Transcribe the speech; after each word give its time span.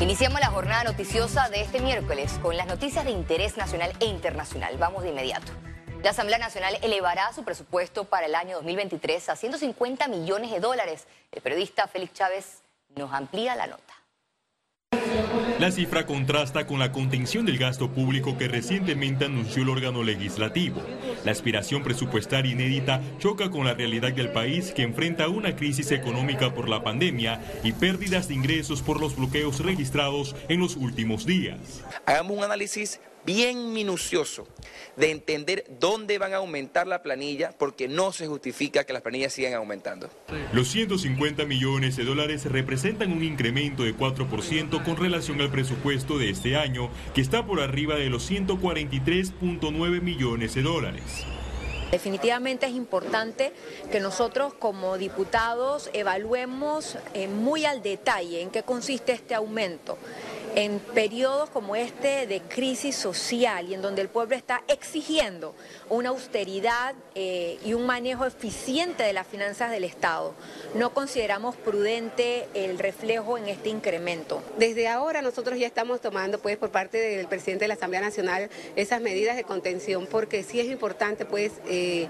Iniciamos 0.00 0.40
la 0.40 0.50
jornada 0.50 0.84
noticiosa 0.84 1.48
de 1.48 1.62
este 1.62 1.80
miércoles 1.80 2.38
con 2.42 2.56
las 2.56 2.66
noticias 2.66 3.04
de 3.04 3.10
interés 3.10 3.56
nacional 3.56 3.92
e 4.00 4.06
internacional. 4.06 4.76
Vamos 4.78 5.02
de 5.02 5.08
inmediato. 5.08 5.52
La 6.02 6.10
Asamblea 6.10 6.38
Nacional 6.38 6.78
elevará 6.82 7.32
su 7.32 7.44
presupuesto 7.44 8.04
para 8.04 8.26
el 8.26 8.34
año 8.36 8.56
2023 8.56 9.28
a 9.30 9.36
150 9.36 10.06
millones 10.06 10.52
de 10.52 10.60
dólares. 10.60 11.06
El 11.32 11.42
periodista 11.42 11.88
Félix 11.88 12.12
Chávez 12.12 12.62
nos 12.94 13.12
amplía 13.12 13.56
la 13.56 13.66
nota. 13.66 13.95
La 15.58 15.70
cifra 15.70 16.06
contrasta 16.06 16.66
con 16.66 16.78
la 16.78 16.92
contención 16.92 17.46
del 17.46 17.58
gasto 17.58 17.90
público 17.90 18.36
que 18.36 18.48
recientemente 18.48 19.24
anunció 19.24 19.62
el 19.62 19.70
órgano 19.70 20.02
legislativo. 20.02 20.82
La 21.24 21.32
aspiración 21.32 21.82
presupuestaria 21.82 22.52
inédita 22.52 23.00
choca 23.18 23.50
con 23.50 23.64
la 23.64 23.74
realidad 23.74 24.12
del 24.12 24.30
país 24.30 24.72
que 24.72 24.82
enfrenta 24.82 25.28
una 25.28 25.56
crisis 25.56 25.92
económica 25.92 26.54
por 26.54 26.68
la 26.68 26.84
pandemia 26.84 27.40
y 27.64 27.72
pérdidas 27.72 28.28
de 28.28 28.34
ingresos 28.34 28.82
por 28.82 29.00
los 29.00 29.16
bloqueos 29.16 29.60
registrados 29.60 30.36
en 30.48 30.60
los 30.60 30.76
últimos 30.76 31.26
días. 31.26 31.84
Hagamos 32.04 32.36
un 32.36 32.44
análisis 32.44 33.00
bien 33.26 33.74
minucioso 33.74 34.46
de 34.96 35.10
entender 35.10 35.64
dónde 35.78 36.16
van 36.18 36.32
a 36.32 36.36
aumentar 36.36 36.86
la 36.86 37.02
planilla, 37.02 37.52
porque 37.58 37.88
no 37.88 38.12
se 38.12 38.26
justifica 38.26 38.84
que 38.84 38.94
las 38.94 39.02
planillas 39.02 39.34
sigan 39.34 39.52
aumentando. 39.52 40.08
Los 40.52 40.68
150 40.68 41.44
millones 41.44 41.96
de 41.96 42.04
dólares 42.04 42.46
representan 42.46 43.12
un 43.12 43.22
incremento 43.22 43.82
de 43.82 43.94
4% 43.94 44.82
con 44.84 44.96
relación 44.96 45.40
al 45.42 45.50
presupuesto 45.50 46.16
de 46.16 46.30
este 46.30 46.56
año, 46.56 46.88
que 47.14 47.20
está 47.20 47.44
por 47.44 47.60
arriba 47.60 47.96
de 47.96 48.08
los 48.08 48.30
143.9 48.30 50.00
millones 50.00 50.54
de 50.54 50.62
dólares. 50.62 51.26
Definitivamente 51.90 52.66
es 52.66 52.72
importante 52.72 53.52
que 53.92 54.00
nosotros 54.00 54.54
como 54.54 54.98
diputados 54.98 55.88
evaluemos 55.92 56.98
eh, 57.14 57.28
muy 57.28 57.64
al 57.64 57.80
detalle 57.80 58.42
en 58.42 58.50
qué 58.50 58.64
consiste 58.64 59.12
este 59.12 59.34
aumento 59.34 59.96
en 60.56 60.78
periodos 60.80 61.50
como 61.50 61.76
este 61.76 62.26
de 62.26 62.40
crisis 62.40 62.96
social 62.96 63.68
y 63.68 63.74
en 63.74 63.82
donde 63.82 64.00
el 64.00 64.08
pueblo 64.08 64.34
está 64.34 64.62
exigiendo 64.68 65.54
una 65.90 66.08
austeridad 66.08 66.94
eh, 67.14 67.58
y 67.62 67.74
un 67.74 67.84
manejo 67.84 68.24
eficiente 68.24 69.02
de 69.02 69.12
las 69.12 69.26
finanzas 69.26 69.70
del 69.70 69.84
Estado. 69.84 70.34
No 70.74 70.94
consideramos 70.94 71.56
prudente 71.56 72.48
el 72.54 72.78
reflejo 72.78 73.36
en 73.36 73.48
este 73.48 73.68
incremento. 73.68 74.42
Desde 74.56 74.88
ahora 74.88 75.20
nosotros 75.20 75.58
ya 75.58 75.66
estamos 75.66 76.00
tomando 76.00 76.38
pues 76.38 76.56
por 76.56 76.70
parte 76.70 76.96
del 76.96 77.28
presidente 77.28 77.64
de 77.64 77.68
la 77.68 77.74
Asamblea 77.74 78.00
Nacional 78.00 78.48
esas 78.76 79.02
medidas 79.02 79.36
de 79.36 79.44
contención 79.44 80.06
porque 80.06 80.42
sí 80.42 80.58
es 80.58 80.68
importante 80.68 81.26
pues 81.26 81.52
eh, 81.68 82.08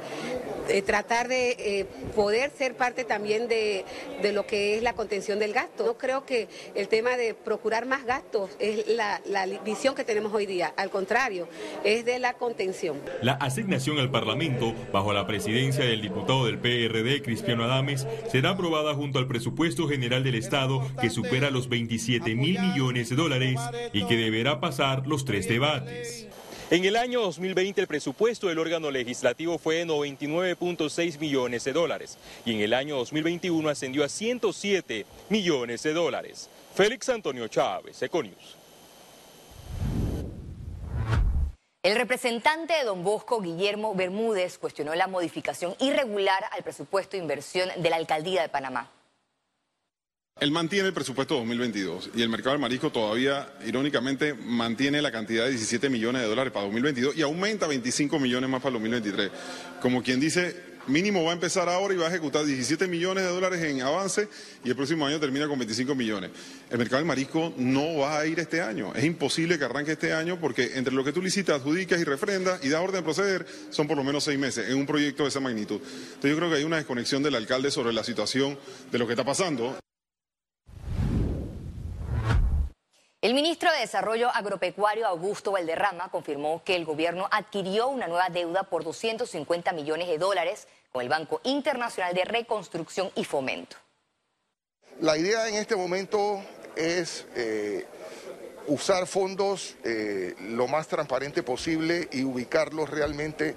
eh, 0.69 0.83
tratar 0.83 1.27
de 1.27 1.85
poder 2.15 2.53
ser 2.57 2.77
parte 2.77 3.03
también 3.03 3.48
de, 3.48 3.85
de 4.23 4.31
lo 4.31 4.47
que 4.47 4.77
es 4.77 4.85
la 4.85 4.92
contención 4.92 5.41
del 5.41 5.53
gasto. 5.53 5.85
No 5.85 5.98
creo 5.98 6.25
que 6.25 6.47
el 6.77 6.87
tema 6.87 7.17
de 7.17 7.35
procurar 7.35 7.87
más 7.87 8.07
es 8.59 8.87
la, 8.89 9.20
visión 9.65 9.95
que 9.95 10.05
tenemos 10.05 10.33
hoy 10.33 10.47
día. 10.47 10.73
Al 10.77 10.91
contrario, 10.91 11.48
es 11.84 12.05
de 12.05 12.19
la 12.19 12.34
contención. 12.34 13.01
La 13.23 13.33
asignación 13.33 13.98
al 13.98 14.11
Parlamento, 14.11 14.75
bajo 14.92 15.12
la 15.12 15.27
presidencia 15.27 15.84
del 15.84 16.03
diputado 16.03 16.47
del 16.47 16.59
PRD, 16.59 17.23
Cristiano 17.23 17.64
Adames, 17.64 18.07
será 18.31 18.51
aprobada 18.51 18.95
junto 18.95 19.19
al 19.19 19.27
presupuesto 19.27 19.89
general 19.89 20.25
del 20.25 20.34
Estado, 20.34 20.83
que 21.01 21.11
supera 21.11 21.51
los 21.51 21.69
27 21.69 22.34
mil 22.34 22.61
millones 22.61 23.11
de 23.11 23.17
dólares 23.17 23.61
y 23.92 24.05
que 24.07 24.17
deberá 24.17 24.61
pasar 24.61 25.07
los 25.07 25.25
tres 25.25 25.48
debates. 25.48 26.29
En 26.69 26.84
el 26.84 26.97
año 26.97 27.20
2020 27.20 27.81
el 27.81 27.87
presupuesto 27.87 28.48
del 28.48 28.59
órgano 28.59 28.91
legislativo 28.91 29.57
fue 29.57 29.77
de 29.77 29.87
99.6 29.87 31.20
millones 31.20 31.62
de 31.62 31.73
dólares 31.73 32.19
y 32.45 32.55
en 32.55 32.61
el 32.61 32.75
año 32.75 32.97
2021 32.97 33.69
ascendió 33.69 34.03
a 34.03 34.09
107 34.09 35.07
millones 35.29 35.84
de 35.84 35.92
dólares. 35.92 36.51
Félix 36.77 37.09
Antonio 37.09 37.49
Chávez, 37.49 38.03
Econius. 38.03 38.55
El 41.83 41.97
representante 41.97 42.75
de 42.75 42.85
Don 42.85 43.03
Bosco, 43.03 43.41
Guillermo 43.41 43.95
Bermúdez, 43.95 44.59
cuestionó 44.59 44.95
la 44.95 45.07
modificación 45.07 45.75
irregular 45.81 46.45
al 46.53 46.63
presupuesto 46.63 47.17
de 47.17 47.23
inversión 47.23 47.70
de 47.79 47.89
la 47.89 47.97
Alcaldía 47.97 48.42
de 48.42 48.51
Panamá. 48.51 48.91
Él 50.39 50.51
mantiene 50.51 50.89
el 50.89 50.92
presupuesto 50.92 51.36
2022 51.36 52.11
y 52.15 52.20
el 52.20 52.29
mercado 52.29 52.51
del 52.51 52.61
marisco 52.61 52.92
todavía, 52.92 53.55
irónicamente, 53.65 54.35
mantiene 54.35 55.01
la 55.01 55.11
cantidad 55.11 55.45
de 55.45 55.53
17 55.53 55.89
millones 55.89 56.20
de 56.20 56.29
dólares 56.29 56.53
para 56.53 56.67
2022 56.67 57.17
y 57.17 57.23
aumenta 57.23 57.67
25 57.67 58.19
millones 58.19 58.51
más 58.51 58.61
para 58.61 58.73
2023. 58.73 59.31
Como 59.81 60.03
quien 60.03 60.20
dice, 60.20 60.76
mínimo 60.86 61.24
va 61.24 61.30
a 61.30 61.35
empezar 61.35 61.69
ahora 61.69 61.95
y 61.95 61.97
va 61.97 62.07
a 62.07 62.08
ejecutar 62.08 62.45
17 62.45 62.86
millones 62.89 63.24
de 63.24 63.30
dólares 63.30 63.63
en 63.63 63.83
avance 63.83 64.29
y 64.64 64.69
el 64.69 64.77
próximo 64.77 65.07
año 65.07 65.20
termina 65.20 65.48
con 65.48 65.58
25 65.58 65.95
millones. 65.95 66.30
El 66.70 66.79
mercado 66.79 66.98
del 66.98 67.07
marisco 67.07 67.52
no 67.57 67.98
va 67.98 68.19
a 68.19 68.27
ir 68.27 68.39
este 68.41 68.61
año. 68.61 68.92
Es 68.95 69.05
imposible 69.05 69.58
que 69.58 69.64
arranque 69.64 69.92
este 69.92 70.13
año 70.13 70.39
porque 70.41 70.73
entre 70.74 70.95
lo 70.95 71.05
que 71.05 71.13
tú 71.13 71.23
licitas, 71.23 71.57
adjudicas 71.57 72.01
y 72.01 72.05
refrendas 72.05 72.64
y 72.64 72.69
da 72.69 72.80
orden 72.80 72.97
de 72.97 73.02
proceder 73.02 73.47
son 73.70 73.86
por 73.86 73.97
lo 73.97 74.05
menos 74.05 74.24
seis 74.24 74.39
meses 74.39 74.69
en 74.69 74.77
un 74.77 74.86
proyecto 74.86 75.23
de 75.24 75.30
esa 75.30 75.41
magnitud. 75.41 75.80
Entonces 75.80 76.30
yo 76.30 76.36
creo 76.36 76.51
que 76.51 76.57
hay 76.57 76.64
una 76.64 76.77
desconexión 76.77 77.23
del 77.23 77.35
alcalde 77.35 77.70
sobre 77.70 77.92
la 77.92 78.05
situación 78.05 78.58
de 78.91 78.98
lo 78.98 79.07
que 79.07 79.13
está 79.13 79.24
pasando. 79.24 79.77
El 83.27 83.35
ministro 83.35 83.73
de 83.73 83.80
Desarrollo 83.80 84.30
Agropecuario, 84.30 85.05
Augusto 85.05 85.51
Valderrama, 85.51 86.11
confirmó 86.11 86.63
que 86.63 86.77
el 86.77 86.85
gobierno 86.85 87.27
adquirió 87.33 87.89
una 87.89 88.07
nueva 88.07 88.29
deuda 88.29 88.63
por 88.63 88.85
250 88.85 89.73
millones 89.73 90.07
de 90.07 90.18
dólares 90.18 90.68
el 91.01 91.08
Banco 91.08 91.40
Internacional 91.45 92.14
de 92.14 92.24
Reconstrucción 92.24 93.11
y 93.14 93.24
Fomento. 93.24 93.77
La 95.01 95.17
idea 95.18 95.48
en 95.48 95.57
este 95.57 95.77
momento 95.77 96.42
es 96.74 97.27
eh, 97.34 97.86
usar 98.67 99.06
fondos 99.06 99.77
eh, 99.85 100.35
lo 100.40 100.67
más 100.68 100.89
transparente 100.89 101.42
posible 101.42 102.08
y 102.12 102.24
ubicarlos 102.24 102.90
realmente 102.90 103.55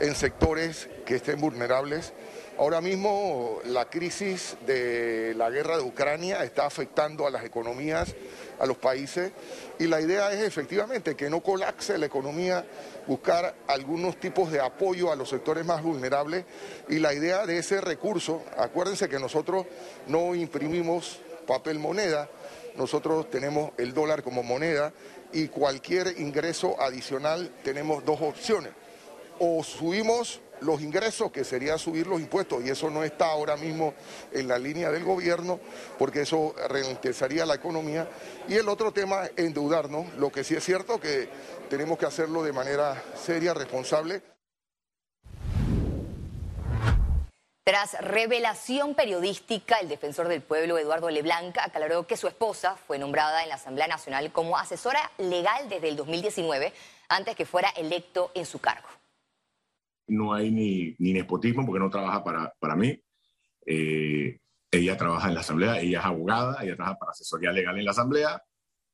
en 0.00 0.14
sectores 0.14 0.88
que 1.06 1.16
estén 1.16 1.40
vulnerables. 1.40 2.12
Ahora 2.58 2.80
mismo 2.80 3.60
la 3.64 3.88
crisis 3.88 4.56
de 4.66 5.34
la 5.36 5.48
guerra 5.50 5.76
de 5.76 5.82
Ucrania 5.82 6.44
está 6.44 6.66
afectando 6.66 7.26
a 7.26 7.30
las 7.30 7.44
economías 7.44 8.14
a 8.60 8.66
los 8.66 8.76
países 8.76 9.32
y 9.78 9.86
la 9.86 10.00
idea 10.00 10.32
es 10.32 10.40
efectivamente 10.40 11.16
que 11.16 11.30
no 11.30 11.40
colapse 11.40 11.98
la 11.98 12.06
economía, 12.06 12.64
buscar 13.06 13.54
algunos 13.66 14.20
tipos 14.20 14.52
de 14.52 14.60
apoyo 14.60 15.10
a 15.10 15.16
los 15.16 15.30
sectores 15.30 15.64
más 15.64 15.82
vulnerables 15.82 16.44
y 16.88 16.98
la 16.98 17.12
idea 17.14 17.46
de 17.46 17.58
ese 17.58 17.80
recurso, 17.80 18.42
acuérdense 18.56 19.08
que 19.08 19.18
nosotros 19.18 19.66
no 20.06 20.34
imprimimos 20.34 21.20
papel 21.46 21.78
moneda, 21.78 22.28
nosotros 22.76 23.28
tenemos 23.30 23.72
el 23.78 23.92
dólar 23.94 24.22
como 24.22 24.42
moneda 24.42 24.92
y 25.32 25.48
cualquier 25.48 26.20
ingreso 26.20 26.80
adicional 26.80 27.50
tenemos 27.64 28.04
dos 28.04 28.20
opciones. 28.20 28.72
O 29.38 29.64
subimos 29.64 30.40
los 30.60 30.80
ingresos, 30.80 31.30
que 31.30 31.44
sería 31.44 31.78
subir 31.78 32.06
los 32.06 32.20
impuestos, 32.20 32.62
y 32.64 32.70
eso 32.70 32.90
no 32.90 33.02
está 33.04 33.26
ahora 33.26 33.56
mismo 33.56 33.94
en 34.32 34.48
la 34.48 34.58
línea 34.58 34.90
del 34.90 35.04
gobierno, 35.04 35.60
porque 35.98 36.22
eso 36.22 36.54
ralentizaría 36.68 37.46
la 37.46 37.54
economía. 37.54 38.08
Y 38.48 38.54
el 38.54 38.68
otro 38.68 38.92
tema 38.92 39.28
endeudarnos, 39.36 40.14
lo 40.14 40.30
que 40.30 40.44
sí 40.44 40.54
es 40.54 40.64
cierto 40.64 41.00
que 41.00 41.28
tenemos 41.68 41.98
que 41.98 42.06
hacerlo 42.06 42.42
de 42.42 42.52
manera 42.52 43.02
seria, 43.14 43.54
responsable. 43.54 44.22
Tras 47.62 47.92
revelación 48.00 48.94
periodística, 48.94 49.78
el 49.78 49.88
defensor 49.88 50.26
del 50.26 50.42
pueblo, 50.42 50.76
Eduardo 50.76 51.08
Leblanc, 51.08 51.56
aclaró 51.58 52.06
que 52.06 52.16
su 52.16 52.26
esposa 52.26 52.76
fue 52.86 52.98
nombrada 52.98 53.44
en 53.44 53.48
la 53.48 53.54
Asamblea 53.54 53.86
Nacional 53.86 54.32
como 54.32 54.58
asesora 54.58 55.10
legal 55.18 55.68
desde 55.68 55.88
el 55.88 55.96
2019, 55.96 56.72
antes 57.08 57.36
que 57.36 57.46
fuera 57.46 57.68
electo 57.70 58.32
en 58.34 58.46
su 58.46 58.58
cargo 58.58 58.88
no 60.10 60.34
hay 60.34 60.50
ni, 60.50 60.96
nepotismo 60.98 61.64
porque 61.64 61.80
no 61.80 61.90
trabaja 61.90 62.22
para, 62.22 62.52
para 62.58 62.76
mí. 62.76 63.00
Eh, 63.66 64.38
ella 64.70 64.96
trabaja 64.96 65.28
en 65.28 65.34
la 65.34 65.40
Asamblea, 65.40 65.80
ella 65.80 66.00
es 66.00 66.04
abogada, 66.04 66.62
ella 66.62 66.76
trabaja 66.76 66.98
para 66.98 67.10
asesoría 67.12 67.52
legal 67.52 67.78
en 67.78 67.84
la 67.84 67.90
Asamblea 67.90 68.42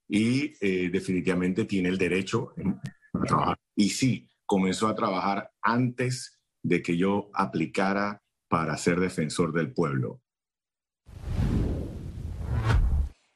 y 0.08 0.54
eh, 0.60 0.88
definitivamente 0.90 1.64
tiene 1.64 1.88
el 1.88 1.98
derecho 1.98 2.54
a 3.12 3.24
trabajar. 3.24 3.58
Y 3.74 3.90
sí, 3.90 4.28
comenzó 4.44 4.88
a 4.88 4.94
trabajar 4.94 5.50
antes 5.60 6.40
de 6.62 6.82
que 6.82 6.96
yo 6.96 7.30
aplicara 7.34 8.22
para 8.48 8.76
ser 8.76 9.00
defensor 9.00 9.52
del 9.52 9.72
pueblo. 9.72 10.20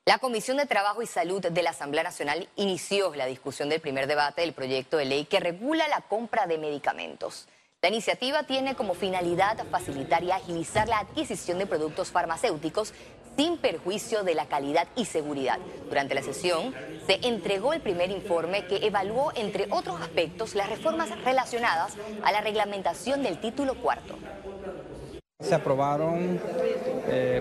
La 0.06 0.18
Comisión 0.18 0.56
de 0.56 0.66
Trabajo 0.66 1.02
y 1.02 1.06
Salud 1.06 1.40
de 1.40 1.62
la 1.62 1.70
Asamblea 1.70 2.02
Nacional 2.02 2.48
inició 2.56 3.14
la 3.14 3.26
discusión 3.26 3.68
del 3.68 3.80
primer 3.80 4.06
debate 4.06 4.40
del 4.40 4.54
proyecto 4.54 4.96
de 4.96 5.04
ley 5.04 5.24
que 5.24 5.38
regula 5.38 5.86
la 5.88 6.00
compra 6.00 6.46
de 6.46 6.58
medicamentos. 6.58 7.46
La 7.82 7.88
iniciativa 7.88 8.42
tiene 8.42 8.74
como 8.74 8.92
finalidad 8.92 9.56
facilitar 9.70 10.22
y 10.22 10.30
agilizar 10.30 10.86
la 10.86 10.98
adquisición 10.98 11.58
de 11.58 11.64
productos 11.64 12.10
farmacéuticos 12.10 12.92
sin 13.38 13.56
perjuicio 13.56 14.22
de 14.22 14.34
la 14.34 14.44
calidad 14.44 14.86
y 14.96 15.06
seguridad. 15.06 15.58
Durante 15.88 16.14
la 16.14 16.22
sesión 16.22 16.74
se 17.06 17.26
entregó 17.26 17.72
el 17.72 17.80
primer 17.80 18.10
informe 18.10 18.66
que 18.66 18.86
evaluó, 18.86 19.32
entre 19.34 19.66
otros 19.70 19.98
aspectos, 19.98 20.54
las 20.54 20.68
reformas 20.68 21.08
relacionadas 21.24 21.94
a 22.22 22.32
la 22.32 22.42
reglamentación 22.42 23.22
del 23.22 23.40
título 23.40 23.74
cuarto. 23.76 24.14
Se 25.38 25.54
aprobaron 25.54 26.38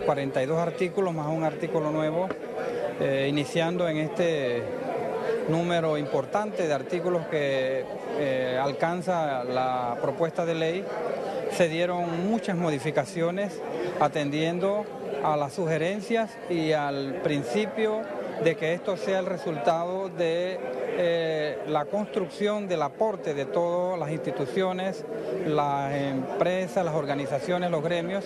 42 0.05 0.57
eh, 0.57 0.61
artículos 0.61 1.13
más 1.13 1.27
un 1.27 1.43
artículo 1.43 1.91
nuevo 1.91 2.29
eh, 3.01 3.27
iniciando 3.29 3.89
en 3.89 3.97
este 3.97 4.63
número 5.49 5.97
importante 5.97 6.65
de 6.65 6.73
artículos 6.73 7.25
que 7.27 7.83
eh, 8.19 8.59
alcanza 8.61 9.43
la 9.43 9.97
propuesta 10.01 10.45
de 10.45 10.55
ley, 10.55 10.85
se 11.55 11.69
dieron 11.69 12.29
muchas 12.29 12.57
modificaciones 12.57 13.59
atendiendo 13.99 14.85
a 15.23 15.37
las 15.37 15.53
sugerencias 15.53 16.29
y 16.49 16.73
al 16.73 17.21
principio 17.23 18.01
de 18.43 18.55
que 18.55 18.73
esto 18.73 18.97
sea 18.97 19.19
el 19.19 19.25
resultado 19.25 20.09
de 20.09 20.59
eh, 21.01 21.59
la 21.67 21.85
construcción 21.85 22.67
del 22.67 22.81
aporte 22.81 23.33
de 23.33 23.45
todas 23.45 23.99
las 23.99 24.11
instituciones, 24.11 25.05
las 25.45 25.93
empresas, 25.93 26.83
las 26.85 26.95
organizaciones, 26.95 27.71
los 27.71 27.83
gremios. 27.83 28.25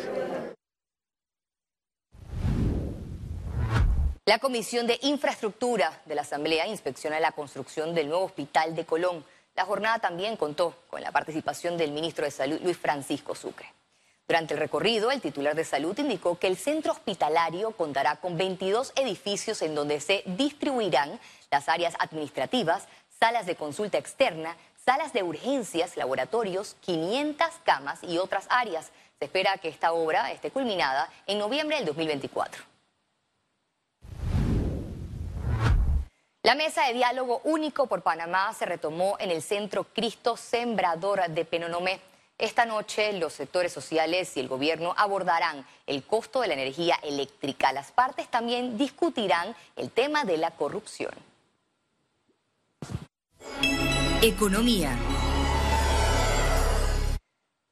La 4.25 4.39
Comisión 4.39 4.87
de 4.87 4.97
Infraestructura 5.01 6.01
de 6.05 6.15
la 6.15 6.21
Asamblea 6.21 6.65
inspecciona 6.65 7.19
la 7.19 7.33
construcción 7.33 7.93
del 7.93 8.07
nuevo 8.07 8.23
hospital 8.25 8.73
de 8.75 8.85
Colón. 8.85 9.23
La 9.55 9.65
jornada 9.65 9.99
también 9.99 10.35
contó 10.35 10.75
con 10.89 11.01
la 11.01 11.11
participación 11.11 11.77
del 11.77 11.91
ministro 11.91 12.25
de 12.25 12.31
Salud, 12.31 12.59
Luis 12.61 12.77
Francisco 12.77 13.35
Sucre. 13.35 13.71
Durante 14.27 14.53
el 14.55 14.59
recorrido, 14.59 15.11
el 15.11 15.21
titular 15.21 15.53
de 15.53 15.63
salud 15.65 15.97
indicó 15.99 16.39
que 16.39 16.47
el 16.47 16.57
centro 16.57 16.93
hospitalario 16.93 17.71
contará 17.71 18.15
con 18.15 18.37
22 18.37 18.93
edificios 18.95 19.61
en 19.61 19.75
donde 19.75 19.99
se 19.99 20.23
distribuirán 20.25 21.19
las 21.51 21.69
áreas 21.69 21.93
administrativas, 21.99 22.87
salas 23.19 23.45
de 23.45 23.55
consulta 23.55 23.97
externa, 23.97 24.55
salas 24.83 25.13
de 25.13 25.23
urgencias, 25.23 25.97
laboratorios, 25.97 26.75
500 26.81 27.47
camas 27.63 27.99
y 28.01 28.17
otras 28.17 28.47
áreas. 28.49 28.91
Se 29.19 29.25
espera 29.25 29.57
que 29.57 29.69
esta 29.69 29.93
obra 29.93 30.31
esté 30.31 30.51
culminada 30.51 31.09
en 31.27 31.37
noviembre 31.37 31.77
del 31.77 31.85
2024. 31.85 32.72
La 36.45 36.55
mesa 36.55 36.85
de 36.87 36.93
diálogo 36.93 37.39
único 37.45 37.87
por 37.87 38.01
Panamá 38.01 38.53
se 38.53 38.65
retomó 38.65 39.15
en 39.17 39.31
el 39.31 39.41
Centro 39.41 39.85
Cristo 39.85 40.35
Sembrador 40.35 41.29
de 41.29 41.45
Penonomé. 41.45 42.01
Esta 42.37 42.65
noche 42.65 43.13
los 43.13 43.31
sectores 43.31 43.71
sociales 43.71 44.35
y 44.35 44.41
el 44.41 44.49
gobierno 44.49 44.93
abordarán 44.97 45.65
el 45.87 46.03
costo 46.03 46.41
de 46.41 46.49
la 46.49 46.55
energía 46.55 46.99
eléctrica. 47.01 47.71
Las 47.71 47.93
partes 47.93 48.27
también 48.27 48.77
discutirán 48.77 49.55
el 49.77 49.89
tema 49.89 50.25
de 50.25 50.35
la 50.35 50.51
corrupción. 50.51 51.13
Economía. 54.21 54.97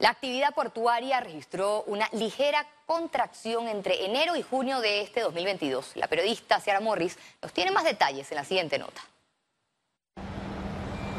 La 0.01 0.09
actividad 0.09 0.55
portuaria 0.55 1.19
registró 1.19 1.83
una 1.83 2.09
ligera 2.11 2.65
contracción 2.87 3.67
entre 3.67 4.03
enero 4.03 4.35
y 4.35 4.41
junio 4.41 4.79
de 4.81 5.01
este 5.01 5.21
2022. 5.21 5.91
La 5.93 6.07
periodista 6.07 6.59
Ciara 6.59 6.79
Morris 6.79 7.19
nos 7.39 7.53
tiene 7.53 7.69
más 7.69 7.83
detalles 7.83 8.31
en 8.31 8.37
la 8.37 8.43
siguiente 8.43 8.79
nota. 8.79 8.99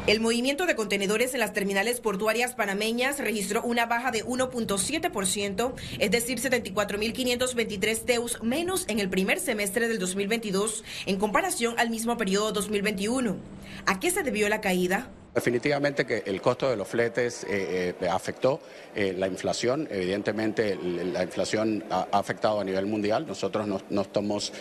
El 0.05 0.19
movimiento 0.19 0.65
de 0.65 0.75
contenedores 0.75 1.33
en 1.33 1.39
las 1.39 1.53
terminales 1.53 2.01
portuarias 2.01 2.55
panameñas 2.55 3.19
registró 3.19 3.63
una 3.63 3.85
baja 3.85 4.11
de 4.11 4.25
1.7%, 4.25 5.73
es 5.99 6.11
decir, 6.11 6.41
74.523 6.41 8.03
teus 8.03 8.43
menos 8.43 8.83
en 8.89 8.99
el 8.99 9.09
primer 9.09 9.39
semestre 9.39 9.87
del 9.87 9.97
2022 9.97 10.83
en 11.05 11.19
comparación 11.19 11.79
al 11.79 11.89
mismo 11.89 12.17
periodo 12.17 12.51
2021. 12.51 13.37
¿A 13.85 14.01
qué 14.01 14.11
se 14.11 14.23
debió 14.23 14.49
la 14.49 14.59
caída? 14.59 15.09
Definitivamente 15.33 16.05
que 16.05 16.23
el 16.27 16.39
costo 16.41 16.69
de 16.69 16.75
los 16.75 16.87
fletes 16.87 17.43
eh, 17.45 17.95
eh, 17.99 18.07
afectó 18.07 18.61
eh, 18.93 19.15
la 19.17 19.27
inflación. 19.27 19.87
Evidentemente 19.89 20.75
la 20.75 21.23
inflación 21.23 21.83
ha, 21.89 22.07
afectado 22.11 22.59
a 22.59 22.63
nivel 22.63 22.85
mundial. 22.85 23.25
Nosotros 23.25 23.67
no, 23.67 23.81
no 23.89 24.01
estamos 24.01 24.53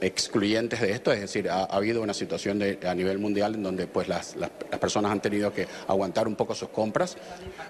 excluyentes 0.00 0.80
de 0.80 0.92
esto, 0.92 1.12
es 1.12 1.20
decir, 1.20 1.50
ha, 1.50 1.64
habido 1.64 2.02
una 2.02 2.14
situación 2.14 2.58
de, 2.58 2.78
a 2.86 2.94
nivel 2.94 3.18
mundial 3.18 3.54
en 3.54 3.62
donde 3.62 3.86
pues 3.86 4.08
las, 4.08 4.36
personas 4.80 5.12
han 5.12 5.20
tenido 5.20 5.52
que 5.52 5.66
aguantar 5.86 6.28
un 6.28 6.36
poco 6.36 6.54
sus 6.54 6.68
compras. 6.68 7.16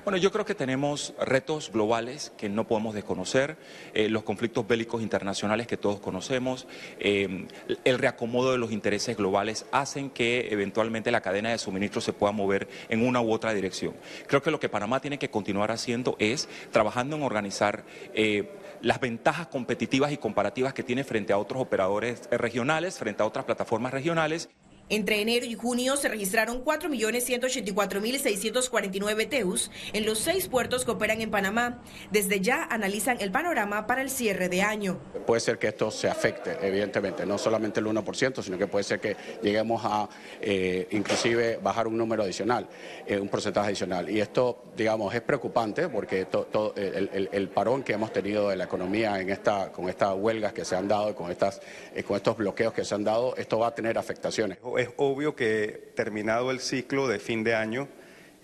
Bueno, 0.05 0.19
yo 0.19 0.31
creo 0.31 0.45
que 0.45 0.55
tenemos 0.55 1.15
retos 1.21 1.71
globales 1.73 2.33
que 2.37 2.49
no 2.49 2.67
podemos 2.67 2.95
desconocer, 2.95 3.57
eh, 3.95 4.09
los 4.09 4.23
conflictos 4.23 4.67
bélicos 4.67 5.03
internacionales 5.03 5.67
que 5.67 5.77
todos 5.77 6.01
conocemos, 6.01 6.67
eh, 6.99 7.47
el 7.85 7.99
reacomodo 7.99 8.53
de 8.53 8.59
los 8.59 8.73
intereses 8.73 9.17
globales 9.17 9.67
hacen 9.73 10.11
que 10.11 10.49
eventualmente 10.51 11.11
la 11.11 11.21
cadena 11.21 11.51
de 11.51 11.59
suministro 11.59 12.01
se 12.01 12.13
pueda 12.13 12.33
mover 12.33 12.69
en 12.89 13.07
una 13.07 13.21
u 13.21 13.33
otra 13.33 13.55
dirección. 13.55 13.95
Creo 14.27 14.43
que 14.43 14.51
lo 14.51 14.61
que 14.61 14.69
Panamá 14.69 15.01
tiene 15.01 15.19
que 15.19 15.31
continuar 15.31 15.71
haciendo 15.71 16.17
es 16.19 16.49
trabajando 16.71 17.17
en 17.17 17.23
organizar 17.23 17.85
eh, 18.15 18.51
las 18.83 19.01
ventajas 19.01 19.49
competitivas 19.49 20.13
y 20.13 20.19
comparativas 20.19 20.73
que 20.73 20.83
tiene 20.83 21.05
frente 21.05 21.33
a 21.33 21.39
otros 21.39 21.61
operadores 21.61 22.18
regionales, 22.31 22.99
frente 22.99 23.23
a 23.23 23.27
otras 23.27 23.45
plataformas 23.45 23.93
regionales. 23.93 24.49
Entre 24.91 25.21
enero 25.21 25.45
y 25.45 25.55
junio 25.55 25.99
se 25.99 26.09
registraron 26.09 26.65
4.184.649 26.65 29.29
TEUs 29.29 29.71
en 29.93 30.07
los 30.07 30.19
seis 30.19 30.49
puertos 30.49 30.87
que 30.87 30.93
operan 30.93 31.21
en 31.21 31.31
Panamá. 31.31 31.83
Desde 32.11 32.41
ya 32.41 32.65
analizan 32.65 33.19
el 33.21 33.31
panorama 33.31 33.87
para 33.87 34.01
el 34.01 34.09
cierre 34.09 34.49
de 34.49 34.63
año. 34.63 34.99
Puede 35.27 35.43
ser 35.43 35.59
que 35.59 35.69
esto 35.69 35.91
se 35.91 36.09
afecte, 36.09 36.57
evidentemente, 36.63 37.27
no 37.27 37.37
solamente 37.37 37.81
el 37.81 37.87
1%, 37.87 38.43
sino 38.43 38.57
que 38.57 38.67
puede 38.67 38.85
ser 38.85 38.99
que 38.99 39.15
lleguemos 39.43 39.83
a 39.85 40.09
eh, 40.41 40.89
inclusive 40.93 41.59
bajar 41.63 41.87
un 41.87 41.99
número 41.99 42.23
adicional, 42.23 42.67
eh, 43.07 43.19
un 43.19 43.29
porcentaje 43.29 43.67
adicional. 43.69 44.09
Y 44.09 44.23
esto, 44.23 44.63
digamos, 44.75 45.15
es 45.15 45.21
preocupante 45.21 45.91
porque 45.91 46.25
todo 46.25 46.73
el, 46.77 47.51
parón 47.51 47.83
que 47.83 47.93
hemos 47.93 48.11
tenido 48.13 48.49
de 48.49 48.57
la 48.57 48.65
economía 48.65 49.21
en 49.21 49.29
esta, 49.29 49.71
con 49.71 49.91
estas 49.91 50.15
huelgas 50.15 50.55
que 50.55 50.65
se 50.65 50.77
han 50.77 50.89
dado, 50.89 51.15
con, 51.15 51.31
estas, 51.31 51.61
eh, 51.95 52.03
con 52.03 52.17
estos 52.17 52.39
bloqueos 52.39 52.73
que 52.73 52.87
se 52.87 52.95
han 52.95 53.05
dado, 53.05 53.37
esto 53.37 53.59
va 53.59 53.67
a 53.69 53.75
tener 53.75 53.99
afectaciones 53.99 54.57
es 54.79 54.91
obvio 54.97 55.35
que 55.35 55.91
terminado 55.97 56.53
el 56.53 56.61
ciclo 56.61 57.09
de 57.09 57.19
fin 57.19 57.43
de 57.43 57.55
año, 57.55 57.89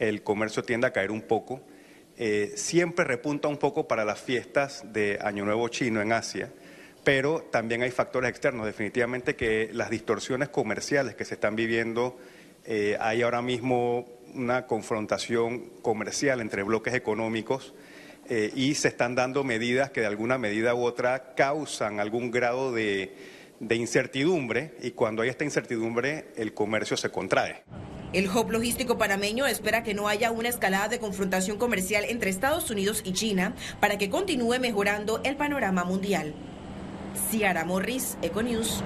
el 0.00 0.22
comercio 0.22 0.64
tiende 0.64 0.88
a 0.88 0.92
caer 0.92 1.12
un 1.12 1.22
poco. 1.22 1.60
Eh, 2.16 2.52
siempre 2.56 3.04
repunta 3.04 3.46
un 3.46 3.56
poco 3.56 3.86
para 3.86 4.04
las 4.04 4.20
fiestas 4.20 4.84
de 4.92 5.18
Año 5.22 5.44
Nuevo 5.44 5.68
Chino 5.68 6.02
en 6.02 6.12
Asia, 6.12 6.50
pero 7.04 7.42
también 7.52 7.82
hay 7.82 7.92
factores 7.92 8.30
externos. 8.30 8.66
Definitivamente 8.66 9.36
que 9.36 9.70
las 9.72 9.90
distorsiones 9.90 10.48
comerciales 10.48 11.14
que 11.14 11.24
se 11.24 11.34
están 11.34 11.54
viviendo, 11.54 12.18
eh, 12.64 12.96
hay 13.00 13.22
ahora 13.22 13.40
mismo 13.40 14.04
una 14.34 14.66
confrontación 14.66 15.70
comercial 15.82 16.40
entre 16.40 16.64
bloques 16.64 16.94
económicos 16.94 17.74
eh, 18.28 18.50
y 18.56 18.74
se 18.74 18.88
están 18.88 19.14
dando 19.14 19.44
medidas 19.44 19.90
que 19.90 20.00
de 20.00 20.06
alguna 20.08 20.38
medida 20.38 20.74
u 20.74 20.82
otra 20.82 21.34
causan 21.36 22.00
algún 22.00 22.32
grado 22.32 22.72
de 22.72 23.14
de 23.60 23.76
incertidumbre 23.76 24.76
y 24.82 24.92
cuando 24.92 25.22
hay 25.22 25.28
esta 25.28 25.44
incertidumbre 25.44 26.32
el 26.36 26.54
comercio 26.54 26.96
se 26.96 27.10
contrae. 27.10 27.64
El 28.12 28.28
hub 28.28 28.50
logístico 28.50 28.96
panameño 28.96 29.46
espera 29.46 29.82
que 29.82 29.94
no 29.94 30.06
haya 30.06 30.30
una 30.30 30.48
escalada 30.48 30.88
de 30.88 31.00
confrontación 31.00 31.58
comercial 31.58 32.04
entre 32.04 32.30
Estados 32.30 32.70
Unidos 32.70 33.02
y 33.04 33.12
China 33.12 33.54
para 33.80 33.98
que 33.98 34.10
continúe 34.10 34.60
mejorando 34.60 35.20
el 35.24 35.36
panorama 35.36 35.84
mundial. 35.84 36.34
Ciara 37.30 37.64
Morris, 37.64 38.16
Econews. 38.22 38.82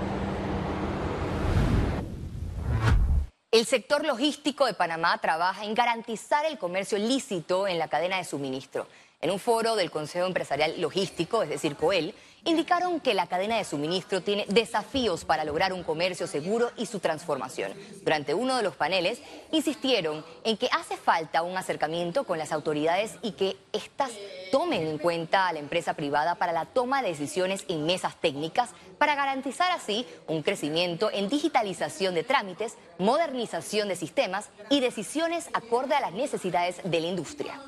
El 3.50 3.64
sector 3.64 4.04
logístico 4.04 4.66
de 4.66 4.74
Panamá 4.74 5.18
trabaja 5.18 5.64
en 5.64 5.74
garantizar 5.74 6.44
el 6.44 6.58
comercio 6.58 6.98
lícito 6.98 7.66
en 7.66 7.78
la 7.78 7.88
cadena 7.88 8.18
de 8.18 8.24
suministro. 8.24 8.86
En 9.20 9.30
un 9.30 9.38
foro 9.38 9.74
del 9.74 9.90
Consejo 9.90 10.26
Empresarial 10.26 10.80
Logístico, 10.80 11.42
es 11.42 11.48
decir, 11.48 11.74
COEL, 11.74 12.14
indicaron 12.48 12.98
que 13.00 13.12
la 13.12 13.26
cadena 13.26 13.58
de 13.58 13.64
suministro 13.64 14.22
tiene 14.22 14.46
desafíos 14.48 15.26
para 15.26 15.44
lograr 15.44 15.74
un 15.74 15.82
comercio 15.82 16.26
seguro 16.26 16.70
y 16.78 16.86
su 16.86 16.98
transformación. 16.98 17.74
Durante 18.02 18.32
uno 18.32 18.56
de 18.56 18.62
los 18.62 18.74
paneles 18.74 19.20
insistieron 19.52 20.24
en 20.44 20.56
que 20.56 20.70
hace 20.72 20.96
falta 20.96 21.42
un 21.42 21.58
acercamiento 21.58 22.24
con 22.24 22.38
las 22.38 22.50
autoridades 22.50 23.16
y 23.20 23.32
que 23.32 23.58
éstas 23.72 24.12
tomen 24.50 24.86
en 24.86 24.96
cuenta 24.96 25.46
a 25.46 25.52
la 25.52 25.58
empresa 25.58 25.92
privada 25.92 26.36
para 26.36 26.52
la 26.52 26.64
toma 26.64 27.02
de 27.02 27.08
decisiones 27.08 27.66
en 27.68 27.84
mesas 27.84 28.16
técnicas 28.16 28.70
para 28.96 29.14
garantizar 29.14 29.70
así 29.72 30.06
un 30.26 30.42
crecimiento 30.42 31.10
en 31.12 31.28
digitalización 31.28 32.14
de 32.14 32.24
trámites, 32.24 32.78
modernización 32.98 33.88
de 33.88 33.96
sistemas 33.96 34.48
y 34.70 34.80
decisiones 34.80 35.48
acorde 35.52 35.94
a 35.94 36.00
las 36.00 36.12
necesidades 36.12 36.80
de 36.82 37.00
la 37.00 37.06
industria. 37.08 37.60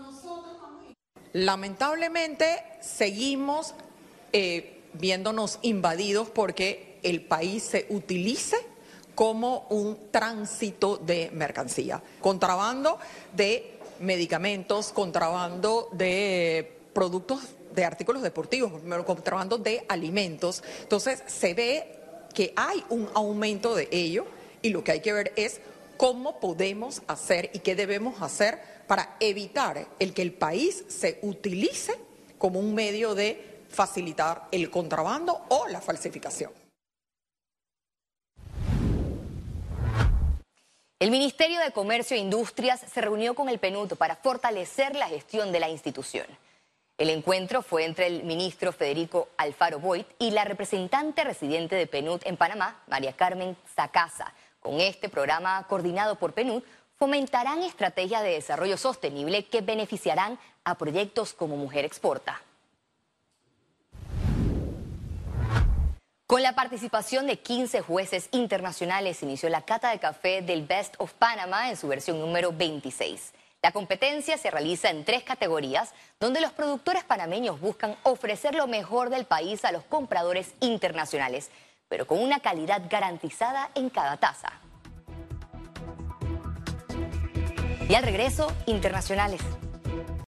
Lamentablemente 1.33 2.65
seguimos 2.81 3.75
eh, 4.33 4.83
viéndonos 4.95 5.59
invadidos 5.63 6.29
porque 6.29 6.99
el 7.03 7.23
país 7.23 7.63
se 7.63 7.87
utilice 7.91 8.57
como 9.15 9.67
un 9.71 10.11
tránsito 10.11 10.97
de 10.97 11.31
mercancía. 11.33 12.03
Contrabando 12.21 12.99
de 13.35 13.79
medicamentos, 14.01 14.93
contrabando 14.93 15.89
de 15.93 16.79
productos 16.93 17.41
de 17.75 17.85
artículos 17.85 18.23
deportivos, 18.23 18.73
contrabando 19.05 19.59
de 19.59 19.85
alimentos. 19.89 20.63
Entonces 20.83 21.23
se 21.27 21.55
ve 21.55 21.97
que 22.35 22.53
hay 22.57 22.83
un 22.89 23.09
aumento 23.15 23.75
de 23.75 23.89
ello 23.91 24.25
y 24.63 24.71
lo 24.71 24.83
que 24.85 24.93
hay 24.93 25.01
que 25.01 25.13
ver 25.13 25.33
es 25.37 25.61
cómo 25.97 26.41
podemos 26.41 27.03
hacer 27.07 27.51
y 27.53 27.59
qué 27.59 27.75
debemos 27.75 28.23
hacer 28.23 28.59
para 28.87 29.17
evitar 29.21 29.87
el 29.99 30.15
que 30.15 30.23
el 30.23 30.33
país 30.33 30.85
se 30.89 31.19
utilice 31.23 31.95
como 32.39 32.59
un 32.59 32.75
medio 32.75 33.15
de 33.15 33.50
facilitar 33.71 34.49
el 34.51 34.71
contrabando 34.71 35.45
o 35.49 35.69
la 35.69 35.81
falsificación. 35.81 36.53
El 40.99 41.11
Ministerio 41.11 41.61
de 41.61 41.73
Comercio 41.73 42.15
e 42.15 42.21
Industrias 42.21 42.81
se 42.81 43.01
reunió 43.01 43.35
con 43.35 43.49
el 43.49 43.59
PNUD 43.59 43.95
para 43.95 44.17
fortalecer 44.17 44.95
la 44.97 45.09
gestión 45.09 45.51
de 45.51 45.61
la 45.61 45.71
institución. 45.71 46.27
El 46.99 47.09
encuentro 47.09 47.63
fue 47.63 47.87
entre 47.87 48.07
el 48.07 48.25
ministro 48.25 48.71
Federico 48.73 49.29
Alfaro 49.39 49.81
Boyd 49.81 50.05
y 50.19 50.33
la 50.33 50.45
representante 50.45 51.25
residente 51.25 51.75
de 51.75 51.87
PNUD 51.87 52.21
en 52.27 52.37
Panamá, 52.37 52.83
María 52.89 53.15
Carmen 53.15 53.57
Sacasa. 53.75 54.35
Con 54.61 54.79
este 54.79 55.09
programa 55.09 55.67
coordinado 55.67 56.19
por 56.19 56.35
PNUD, 56.35 56.63
fomentarán 56.99 57.63
estrategias 57.63 58.23
de 58.23 58.33
desarrollo 58.33 58.77
sostenible 58.77 59.47
que 59.47 59.63
beneficiarán 59.63 60.39
a 60.65 60.77
proyectos 60.77 61.33
como 61.33 61.57
Mujer 61.57 61.87
Exporta. 61.87 62.43
Con 66.31 66.45
la 66.45 66.53
participación 66.53 67.27
de 67.27 67.41
15 67.41 67.81
jueces 67.81 68.29
internacionales 68.31 69.21
inició 69.25 69.49
la 69.49 69.63
cata 69.63 69.91
de 69.91 69.99
café 69.99 70.43
del 70.43 70.65
Best 70.65 70.95
of 70.99 71.13
Panama 71.15 71.71
en 71.71 71.77
su 71.77 71.89
versión 71.89 72.21
número 72.21 72.53
26. 72.53 73.33
La 73.63 73.73
competencia 73.73 74.39
se 74.39 74.49
realiza 74.49 74.91
en 74.91 75.05
tres 75.05 75.25
categorías, 75.25 75.93
donde 76.21 76.41
los 76.41 76.53
productores 76.53 77.03
panameños 77.03 77.61
buscan 77.61 77.97
ofrecer 78.05 78.55
lo 78.55 78.69
mejor 78.69 79.11
del 79.11 79.25
país 79.25 79.65
a 79.65 79.73
los 79.73 79.83
compradores 79.83 80.55
internacionales, 80.61 81.51
pero 81.89 82.07
con 82.07 82.21
una 82.21 82.39
calidad 82.39 82.81
garantizada 82.89 83.69
en 83.75 83.91
cada 83.91 84.17
taza. 84.19 84.53
Y 87.89 87.95
al 87.97 88.05
regreso, 88.05 88.53
internacionales. 88.67 89.41